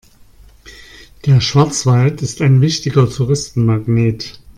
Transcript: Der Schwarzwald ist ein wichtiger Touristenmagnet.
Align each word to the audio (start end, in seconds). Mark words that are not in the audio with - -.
Der 1.27 1.41
Schwarzwald 1.41 2.23
ist 2.23 2.41
ein 2.41 2.59
wichtiger 2.59 3.07
Touristenmagnet. 3.07 4.39